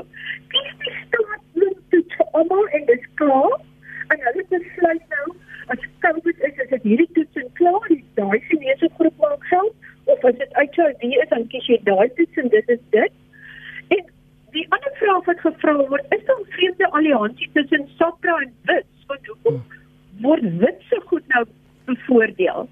kies 0.49 0.75
die 0.85 0.97
staat 1.07 1.43
moet 1.53 1.79
dit 1.95 2.17
vir 2.17 2.27
almal 2.41 2.67
en 2.79 2.87
dis 2.91 3.07
klaar? 3.15 3.57
En 4.15 4.27
hulle 4.27 4.45
besluit 4.49 5.15
nou 5.17 5.27
as 5.75 5.87
COVID 6.05 6.45
is, 6.49 6.55
is 6.65 6.71
dit 6.75 6.87
hierdie 6.93 7.11
toets 7.15 7.43
en 7.43 7.51
klaar, 7.59 7.89
die 7.89 8.03
daai 8.19 8.39
Chinese 8.49 8.91
groep 8.99 9.25
maak 9.25 9.45
geld 9.53 9.91
of 10.11 10.25
as 10.31 10.39
dit 10.39 10.57
HIV 10.59 11.05
is, 11.11 11.29
dan 11.35 11.47
kies 11.53 11.67
jy 11.71 11.79
daai 11.87 12.09
toets 12.19 12.43
en 12.43 12.51
dit 12.55 12.73
is 12.75 12.83
dit. 12.97 13.19
Die 14.55 14.67
ander 14.75 14.95
vraag 14.99 15.27
wat 15.29 15.43
gevra 15.45 15.77
word, 15.79 16.07
is 16.17 16.25
daar 16.27 16.41
'n 16.41 16.51
vreemde 16.57 16.91
alliansie 16.91 17.51
tussen 17.53 17.89
SAPRA 17.99 18.37
en 18.45 18.53
WITS? 18.67 19.07
Want 19.07 19.27
hoekom 19.27 19.63
word 20.21 20.43
WITS 20.63 20.89
so 20.89 21.01
goed 21.07 21.27
nou 21.29 21.45
bevoordeel? 21.85 22.69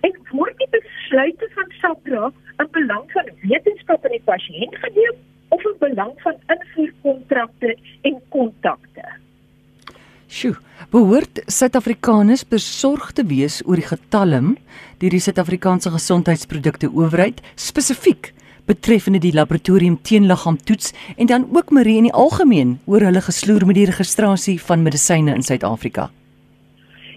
En 0.00 0.12
word 0.30 0.56
die 0.58 0.68
besluite 0.70 1.48
van 1.54 1.72
SAPRA 1.80 2.32
in 2.58 2.68
belang 2.70 3.12
van 3.12 3.28
wetenskap 3.42 4.04
en 4.04 4.10
die 4.10 4.24
pasiënt 4.24 4.76
geneem 4.84 5.16
of 5.48 5.64
in 5.64 5.76
belang 5.78 6.14
van 6.22 6.36
invoerkontrakte 6.46 7.76
en 8.02 8.20
kontakte? 8.28 9.04
Sjoe, 10.28 10.56
behoort 10.90 11.42
Suid-Afrikaners 11.46 12.48
besorg 12.48 13.12
te 13.12 13.24
wees 13.24 13.62
oor 13.66 13.76
die 13.76 13.90
getalm 13.94 14.56
deur 14.98 15.10
die 15.10 15.20
Suid-Afrikaanse 15.20 15.90
Gesondheidsprodukte 15.90 16.88
Owerheid 16.88 17.40
spesifiek 17.54 18.32
betreffende 18.68 19.20
die 19.24 19.32
laboratorium 19.32 19.96
teenliggaamtoets 20.02 20.92
en 21.16 21.26
dan 21.26 21.48
ook 21.56 21.70
Marie 21.70 21.96
in 21.96 22.08
die 22.08 22.12
algemeen 22.24 22.78
oor 22.86 23.04
hulle 23.08 23.22
gesloer 23.24 23.66
met 23.66 23.78
die 23.80 23.88
registrasie 23.88 24.58
van 24.60 24.84
medisyne 24.84 25.34
in 25.34 25.42
Suid-Afrika. 25.42 26.10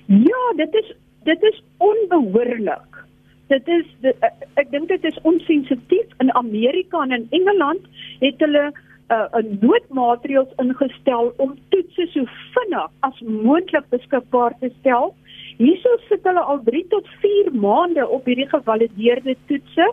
Ja, 0.07 0.43
dit 0.55 0.73
is 0.81 0.93
dit 1.23 1.43
is 1.43 1.63
onbehoorlik. 1.77 3.03
Dit 3.47 3.67
is 3.67 3.85
dit, 4.01 4.15
ek 4.55 4.71
dink 4.71 4.87
dit 4.89 5.03
is 5.03 5.19
onsensitief 5.27 6.15
in 6.23 6.31
Amerika 6.39 7.03
en 7.03 7.11
in 7.17 7.27
Engeland 7.29 7.83
het 8.23 8.39
hulle 8.39 8.71
uh, 9.11 9.27
'n 9.39 9.57
noodmaatreëls 9.61 10.53
ingestel 10.63 11.33
om 11.37 11.57
toetse 11.69 12.07
so 12.13 12.23
vinnig 12.55 12.87
as 12.99 13.19
moontlik 13.19 13.89
beskikbaar 13.89 14.55
te 14.59 14.71
stel. 14.79 15.13
Hierso 15.57 15.97
sit 16.07 16.23
hulle 16.23 16.39
al 16.39 16.63
3 16.63 16.85
tot 16.89 17.07
4 17.21 17.51
maande 17.53 18.07
op 18.07 18.25
hierdie 18.25 18.49
gevalideerde 18.49 19.35
toetse. 19.47 19.91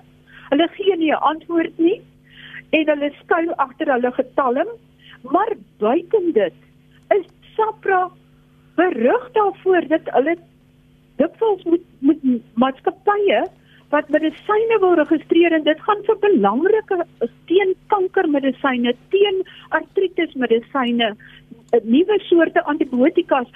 Hulle 0.51 0.69
gee 0.77 0.97
nie 0.97 1.13
'n 1.13 1.25
antwoord 1.33 1.79
nie 1.79 2.01
en 2.71 2.87
hulle 2.93 3.11
skuil 3.23 3.53
agter 3.65 3.93
hulle 3.93 4.13
getalm. 4.13 4.69
Maar 5.23 5.53
buiten 5.79 6.33
dit 6.33 6.55
is 7.17 7.27
SAPRA 7.57 8.11
berig 8.77 9.31
daarvoor 9.33 9.89
dat 9.89 10.11
hulle 10.17 10.37
dikwels 11.17 11.63
moet 11.65 11.87
moet 12.01 12.23
maatskappye 12.55 13.41
wat 13.93 14.11
medisyne 14.13 14.79
wil 14.81 14.95
registreer 15.01 15.55
en 15.57 15.65
dit 15.65 15.81
gaan 15.87 16.03
vir 16.07 16.19
belangrike 16.25 16.99
teen 17.51 17.73
kankermedisyne, 17.93 18.93
teen 19.15 19.41
artritis 19.79 20.35
medisyne, 20.35 21.15
nuwe 21.85 22.19
soorte 22.29 22.65
antibiotikas, 22.73 23.49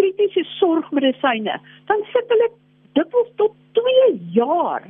kritiese 0.00 0.46
sorgmedisyne. 0.56 1.58
Dan 1.92 2.06
sit 2.12 2.32
hulle 2.32 2.48
dikwels 2.96 3.28
tot 3.36 3.52
2 3.76 4.08
jaar 4.36 4.88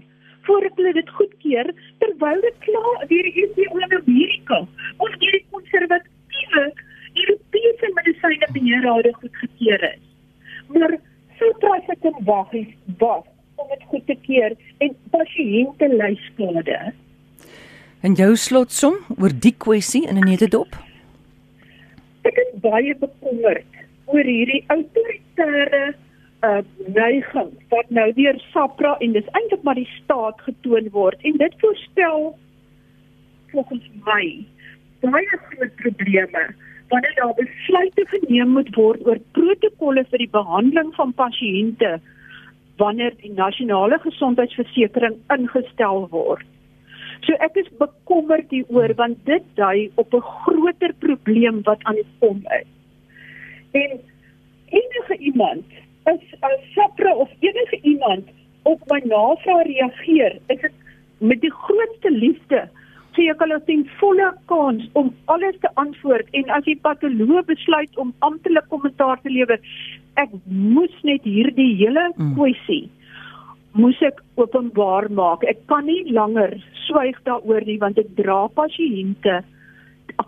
voordat 0.49 0.77
hulle 0.81 0.93
dit 0.93 1.11
goedkeur 1.19 1.73
terwyl 2.03 2.41
dit 2.47 2.63
klaar 2.67 3.03
deur 3.13 3.29
die 3.29 3.45
EC 3.45 3.59
in 3.67 3.97
Amerika 3.99 4.61
of 4.97 5.19
deur 5.23 5.37
die 5.37 5.45
konservatiewe 5.51 6.65
Europese 7.15 7.91
medisyne 7.99 8.49
beheerrade 8.55 9.13
goedkeur 9.19 9.85
is. 9.91 10.03
Maar 10.75 10.97
so 11.39 11.53
trek 11.65 11.89
ek 11.97 12.09
in 12.11 12.19
wag 12.29 12.53
is 12.55 12.71
wag 13.03 13.25
om 13.61 13.73
dit 13.75 13.87
goed 13.93 14.07
te 14.07 14.17
keur 14.27 14.57
en 14.85 14.95
pasiënte 15.15 15.89
ly 15.95 16.13
skade. 16.29 16.79
En 18.01 18.15
jou 18.17 18.31
slotsom 18.37 19.01
oor 19.19 19.35
die 19.47 19.57
kwessie 19.65 20.07
in 20.09 20.17
'n 20.17 20.29
netedop? 20.29 20.77
Ek 22.25 22.37
is 22.37 22.53
baie 22.63 22.95
bekommerd 22.95 23.67
oor 24.07 24.25
hierdie 24.25 24.65
autoritaire 24.69 25.95
uh 26.43 26.63
neiging 26.97 27.51
wat 27.69 27.91
nou 27.91 28.13
deur 28.17 28.39
SAPRA 28.53 28.95
en 29.05 29.13
dis 29.13 29.29
eintlik 29.39 29.63
maar 29.63 29.77
die 29.77 29.91
staat 29.97 30.41
getoon 30.47 30.89
word 30.97 31.29
en 31.31 31.37
dit 31.43 31.55
voorstel 31.61 32.31
volgens 33.53 33.91
my 34.07 34.25
baie 35.01 35.41
groot 35.49 35.75
probleme 35.83 36.45
wanneer 36.91 37.15
daar 37.15 37.35
besluite 37.35 38.07
geneem 38.13 38.55
moet 38.57 38.71
word 38.75 39.05
oor 39.07 39.21
protokolle 39.37 40.05
vir 40.13 40.25
die 40.25 40.33
behandeling 40.33 40.95
van 40.97 41.13
pasiënte 41.19 41.99
wanneer 42.83 43.15
die 43.21 43.33
nasionale 43.37 43.99
gesondheidsversekering 44.03 45.19
ingestel 45.37 46.07
word. 46.15 46.47
So 47.27 47.37
ek 47.45 47.59
is 47.61 47.69
bekommerd 47.83 48.53
hieroor 48.55 48.95
want 48.99 49.21
dit 49.29 49.45
dui 49.61 49.91
op 50.03 50.15
'n 50.15 50.25
groter 50.45 50.95
probleem 51.05 51.61
wat 51.69 51.85
aan 51.85 52.01
die 52.01 52.11
kom 52.19 52.41
is. 52.61 52.71
En 53.83 54.01
enige 54.81 55.17
iemand 55.19 55.65
is 56.09 56.23
as 56.41 56.61
SAPRA 56.75 57.15
of 57.15 57.29
enige 57.41 57.81
iemand 57.83 58.29
op 58.63 58.81
my 58.91 59.01
navraag 59.05 59.67
reageer, 59.67 60.39
is 60.49 60.61
dit 60.61 60.73
met 61.19 61.41
die 61.41 61.53
grootste 61.53 62.11
liefde 62.11 62.69
sê 63.17 63.27
ek 63.33 63.43
hulle 63.43 63.59
ten 63.67 63.83
volle 64.01 64.29
kans 64.51 64.85
om 64.99 65.11
alles 65.33 65.59
te 65.65 65.71
antwoord 65.83 66.29
en 66.39 66.53
as 66.57 66.65
die 66.69 66.79
patoloog 66.85 67.49
besluit 67.49 67.99
om 67.99 68.15
amptelik 68.27 68.69
kommentaar 68.71 69.21
te 69.25 69.33
lewer, 69.33 69.59
ek 70.21 70.33
moes 70.47 70.95
net 71.07 71.27
hierdie 71.27 71.73
hele 71.83 72.07
mm. 72.15 72.35
kwessie 72.39 72.87
moes 73.79 73.99
ek 74.03 74.19
openbaar 74.41 75.07
maak. 75.15 75.45
Ek 75.47 75.61
kan 75.71 75.87
nie 75.87 76.03
langer 76.11 76.57
swyg 76.87 77.19
daaroor 77.27 77.63
nie 77.67 77.79
want 77.83 78.01
ek 78.03 78.11
dra 78.19 78.43
pasiënte 78.57 79.41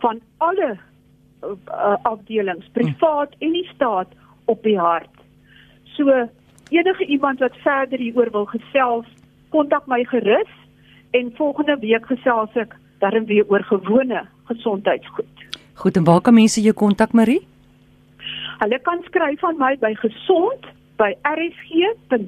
van 0.02 0.20
alle 0.46 0.70
uh, 0.76 1.96
afdelings, 2.08 2.68
privaat 2.76 3.34
en 3.42 3.56
die 3.56 3.66
staat 3.72 4.14
op 4.50 4.62
die 4.66 4.78
hart. 4.78 5.10
So 5.96 6.28
enige 6.70 7.04
iemand 7.06 7.38
wat 7.38 7.56
verder 7.56 7.98
hieroor 7.98 8.30
wil 8.30 8.44
gesels, 8.44 9.06
kontak 9.48 9.86
my 9.86 10.04
gerus 10.04 10.48
en 11.10 11.32
volgende 11.36 11.76
week 11.80 12.06
gesels 12.06 12.50
ek 12.54 12.76
dan 12.98 13.24
weer 13.26 13.44
oor 13.48 13.64
gewone 13.68 14.26
gesondheidsgoed. 14.44 15.36
Goed 15.74 15.96
en 15.96 16.04
waar 16.04 16.20
kan 16.20 16.34
mense 16.34 16.60
jou 16.60 16.74
kontak 16.74 17.12
Marie? 17.12 17.46
Hulle 18.62 18.78
kan 18.86 19.02
skryf 19.02 19.44
aan 19.44 19.58
my 19.58 19.76
by 19.80 19.94
gesond 19.98 20.66
by 20.96 21.14
rsg.co.za. 21.26 22.22